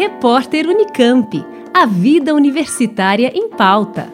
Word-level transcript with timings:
Repórter 0.00 0.66
Unicamp. 0.66 1.44
A 1.74 1.84
vida 1.84 2.34
universitária 2.34 3.30
em 3.34 3.50
pauta. 3.50 4.10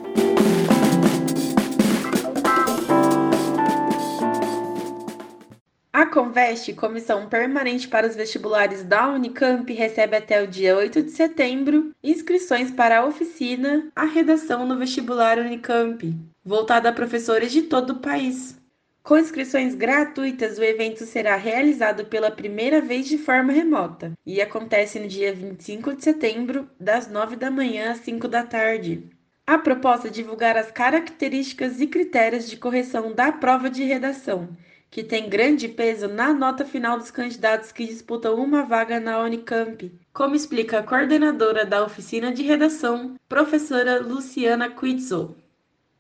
A 5.93 6.05
Conveste, 6.07 6.73
Comissão 6.73 7.29
Permanente 7.29 7.87
para 7.87 8.09
os 8.09 8.17
Vestibulares 8.17 8.83
da 8.83 9.11
Unicamp, 9.11 9.73
recebe 9.73 10.17
até 10.17 10.43
o 10.43 10.49
dia 10.49 10.77
8 10.77 11.05
de 11.05 11.13
setembro 11.13 11.93
inscrições 12.03 12.73
para 12.73 12.99
a 12.99 13.07
oficina 13.07 13.87
A 13.95 14.07
Redação 14.07 14.67
no 14.67 14.77
Vestibular 14.77 15.39
Unicamp, 15.39 16.13
voltada 16.45 16.89
a 16.89 16.93
professores 16.93 17.53
de 17.53 17.63
todo 17.63 17.91
o 17.91 18.01
país. 18.01 18.59
Com 19.07 19.17
inscrições 19.17 19.77
gratuitas, 19.77 20.59
o 20.59 20.65
evento 20.65 21.05
será 21.05 21.37
realizado 21.37 22.07
pela 22.07 22.29
primeira 22.29 22.81
vez 22.81 23.07
de 23.07 23.17
forma 23.17 23.53
remota 23.53 24.13
e 24.27 24.41
acontece 24.41 24.99
no 24.99 25.07
dia 25.07 25.33
25 25.33 25.95
de 25.95 26.03
setembro, 26.03 26.69
das 26.81 27.09
9 27.09 27.37
da 27.37 27.49
manhã 27.49 27.93
às 27.93 27.99
5 27.99 28.27
da 28.27 28.43
tarde. 28.43 29.09
A 29.47 29.59
proposta 29.59 30.09
é 30.09 30.11
divulgar 30.11 30.57
as 30.57 30.73
características 30.73 31.81
e 31.81 31.87
critérios 31.87 32.51
de 32.51 32.57
correção 32.57 33.15
da 33.15 33.31
prova 33.31 33.71
de 33.71 33.85
redação, 33.85 34.49
que 34.91 35.05
tem 35.05 35.29
grande 35.29 35.69
peso 35.69 36.09
na 36.09 36.35
nota 36.35 36.65
final 36.65 36.99
dos 36.99 37.13
candidatos 37.13 37.71
que 37.71 37.87
disputam 37.87 38.35
uma 38.35 38.65
vaga 38.65 38.99
na 38.99 39.23
Unicamp, 39.23 39.89
como 40.13 40.35
explica 40.35 40.81
a 40.81 40.83
coordenadora 40.83 41.65
da 41.65 41.85
oficina 41.85 42.33
de 42.33 42.43
redação, 42.43 43.15
professora 43.29 44.01
Luciana 44.01 44.69
Quitzel. 44.69 45.46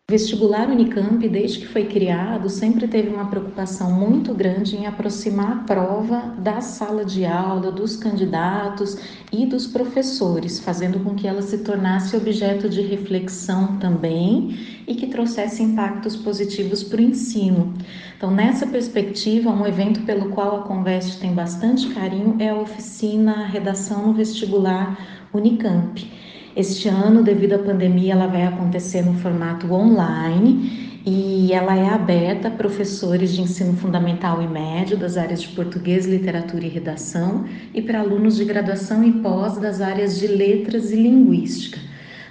O 0.08 0.12
vestibular 0.12 0.70
Unicamp, 0.70 1.28
desde 1.28 1.58
que 1.58 1.66
foi 1.66 1.86
criado, 1.86 2.48
sempre 2.48 2.86
teve 2.86 3.08
uma 3.08 3.28
preocupação 3.28 3.90
muito 3.90 4.32
grande 4.32 4.76
em 4.76 4.86
aproximar 4.86 5.50
a 5.50 5.62
prova 5.64 6.32
da 6.38 6.60
sala 6.60 7.04
de 7.04 7.24
aula, 7.24 7.72
dos 7.72 7.96
candidatos 7.96 8.96
e 9.32 9.44
dos 9.44 9.66
professores, 9.66 10.60
fazendo 10.60 11.00
com 11.00 11.16
que 11.16 11.26
ela 11.26 11.42
se 11.42 11.58
tornasse 11.58 12.16
objeto 12.16 12.68
de 12.68 12.82
reflexão 12.82 13.78
também 13.78 14.84
e 14.86 14.94
que 14.94 15.08
trouxesse 15.08 15.64
impactos 15.64 16.14
positivos 16.14 16.84
para 16.84 17.00
o 17.00 17.04
ensino. 17.04 17.74
Então, 18.16 18.30
nessa 18.30 18.64
perspectiva, 18.64 19.50
um 19.50 19.66
evento 19.66 20.02
pelo 20.02 20.28
qual 20.28 20.60
a 20.60 20.62
Conveste 20.62 21.18
tem 21.18 21.34
bastante 21.34 21.88
carinho 21.88 22.36
é 22.38 22.50
a 22.50 22.54
oficina 22.54 23.44
Redação 23.46 24.06
no 24.06 24.12
Vestibular 24.12 25.26
Unicamp. 25.34 26.08
Este 26.56 26.88
ano, 26.88 27.22
devido 27.22 27.52
à 27.52 27.58
pandemia, 27.58 28.14
ela 28.14 28.26
vai 28.26 28.44
acontecer 28.44 29.02
no 29.02 29.12
formato 29.18 29.70
online 29.70 31.02
e 31.04 31.52
ela 31.52 31.76
é 31.76 31.86
aberta 31.86 32.48
a 32.48 32.50
professores 32.50 33.32
de 33.32 33.42
ensino 33.42 33.76
fundamental 33.76 34.40
e 34.40 34.48
médio 34.48 34.96
das 34.96 35.18
áreas 35.18 35.42
de 35.42 35.48
português, 35.48 36.06
literatura 36.06 36.64
e 36.64 36.70
redação 36.70 37.44
e 37.74 37.82
para 37.82 38.00
alunos 38.00 38.36
de 38.36 38.46
graduação 38.46 39.04
e 39.04 39.12
pós 39.20 39.58
das 39.58 39.82
áreas 39.82 40.18
de 40.18 40.28
letras 40.28 40.90
e 40.90 40.96
linguística. 40.96 41.78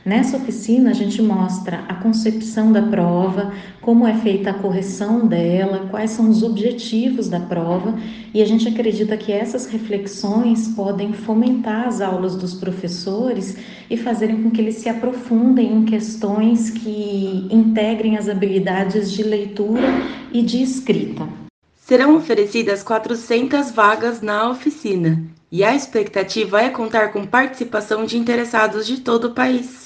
Nessa 0.05 0.37
oficina, 0.37 0.91
a 0.91 0.93
gente 0.93 1.19
mostra 1.19 1.83
a 1.89 1.95
concepção 1.95 2.71
da 2.71 2.83
prova, 2.83 3.51
como 3.81 4.05
é 4.05 4.13
feita 4.13 4.51
a 4.51 4.53
correção 4.53 5.25
dela, 5.25 5.87
quais 5.89 6.11
são 6.11 6.29
os 6.29 6.43
objetivos 6.43 7.27
da 7.27 7.39
prova, 7.39 7.97
e 8.31 8.39
a 8.39 8.45
gente 8.45 8.67
acredita 8.67 9.17
que 9.17 9.31
essas 9.31 9.65
reflexões 9.65 10.67
podem 10.67 11.11
fomentar 11.11 11.87
as 11.87 12.01
aulas 12.01 12.35
dos 12.35 12.53
professores 12.53 13.57
e 13.89 13.97
fazerem 13.97 14.43
com 14.43 14.51
que 14.51 14.61
eles 14.61 14.75
se 14.75 14.87
aprofundem 14.87 15.73
em 15.73 15.85
questões 15.85 16.69
que 16.69 17.47
integrem 17.49 18.15
as 18.15 18.29
habilidades 18.29 19.11
de 19.11 19.23
leitura 19.23 19.87
e 20.31 20.43
de 20.43 20.61
escrita. 20.61 21.27
Serão 21.81 22.15
oferecidas 22.15 22.83
400 22.83 23.71
vagas 23.71 24.21
na 24.21 24.51
oficina 24.51 25.23
e 25.51 25.63
a 25.63 25.73
expectativa 25.73 26.61
é 26.61 26.69
contar 26.69 27.11
com 27.11 27.25
participação 27.25 28.05
de 28.05 28.19
interessados 28.19 28.85
de 28.85 29.01
todo 29.01 29.29
o 29.29 29.33
país. 29.33 29.84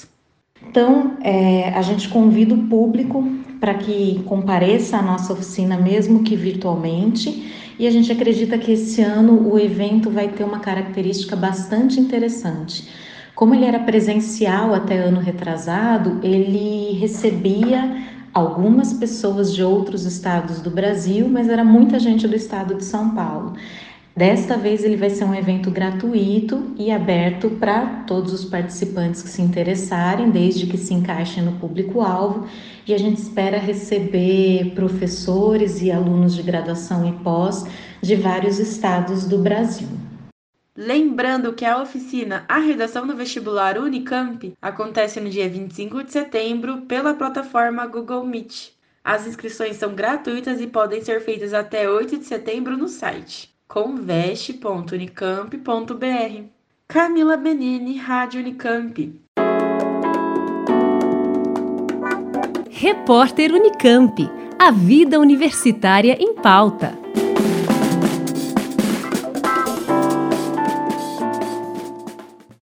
Então, 0.68 1.16
é, 1.22 1.70
a 1.70 1.82
gente 1.82 2.08
convida 2.08 2.54
o 2.54 2.66
público 2.66 3.24
para 3.60 3.74
que 3.74 4.22
compareça 4.26 4.96
à 4.96 5.02
nossa 5.02 5.32
oficina, 5.32 5.76
mesmo 5.76 6.22
que 6.22 6.34
virtualmente, 6.34 7.52
e 7.78 7.86
a 7.86 7.90
gente 7.90 8.12
acredita 8.12 8.58
que 8.58 8.72
esse 8.72 9.02
ano 9.02 9.50
o 9.50 9.58
evento 9.58 10.10
vai 10.10 10.28
ter 10.28 10.44
uma 10.44 10.60
característica 10.60 11.34
bastante 11.34 11.98
interessante. 11.98 12.88
Como 13.34 13.54
ele 13.54 13.64
era 13.64 13.78
presencial 13.78 14.74
até 14.74 14.98
ano 14.98 15.18
retrasado, 15.18 16.20
ele 16.22 16.98
recebia 16.98 17.96
algumas 18.32 18.92
pessoas 18.92 19.54
de 19.54 19.62
outros 19.62 20.04
estados 20.04 20.60
do 20.60 20.70
Brasil, 20.70 21.28
mas 21.28 21.48
era 21.48 21.64
muita 21.64 21.98
gente 21.98 22.28
do 22.28 22.36
estado 22.36 22.74
de 22.74 22.84
São 22.84 23.14
Paulo. 23.14 23.54
Desta 24.20 24.58
vez 24.58 24.84
ele 24.84 24.98
vai 24.98 25.08
ser 25.08 25.24
um 25.24 25.34
evento 25.34 25.70
gratuito 25.70 26.74
e 26.76 26.90
aberto 26.90 27.48
para 27.52 28.04
todos 28.06 28.34
os 28.34 28.44
participantes 28.44 29.22
que 29.22 29.30
se 29.30 29.40
interessarem, 29.40 30.30
desde 30.30 30.66
que 30.66 30.76
se 30.76 30.92
encaixem 30.92 31.42
no 31.42 31.52
público-alvo, 31.52 32.46
e 32.86 32.92
a 32.92 32.98
gente 32.98 33.16
espera 33.16 33.56
receber 33.56 34.74
professores 34.74 35.80
e 35.80 35.90
alunos 35.90 36.34
de 36.34 36.42
graduação 36.42 37.08
e 37.08 37.12
pós 37.24 37.64
de 38.02 38.14
vários 38.14 38.58
estados 38.58 39.24
do 39.24 39.38
Brasil. 39.38 39.88
Lembrando 40.76 41.54
que 41.54 41.64
a 41.64 41.80
oficina 41.80 42.44
A 42.46 42.58
Redação 42.58 43.06
no 43.06 43.16
Vestibular 43.16 43.78
Unicamp 43.78 44.52
acontece 44.60 45.18
no 45.18 45.30
dia 45.30 45.48
25 45.48 46.04
de 46.04 46.12
setembro 46.12 46.82
pela 46.82 47.14
plataforma 47.14 47.86
Google 47.86 48.26
Meet. 48.26 48.72
As 49.02 49.26
inscrições 49.26 49.76
são 49.76 49.94
gratuitas 49.94 50.60
e 50.60 50.66
podem 50.66 51.00
ser 51.00 51.22
feitas 51.22 51.54
até 51.54 51.88
8 51.88 52.18
de 52.18 52.26
setembro 52.26 52.76
no 52.76 52.86
site 52.86 53.58
conveste.unicamp.br. 53.70 56.44
Camila 56.88 57.36
Benini, 57.36 57.98
Rádio 57.98 58.40
Unicamp. 58.40 59.20
Repórter 62.68 63.52
Unicamp. 63.52 64.28
A 64.58 64.72
vida 64.72 65.20
universitária 65.20 66.16
em 66.20 66.34
pauta. 66.34 66.99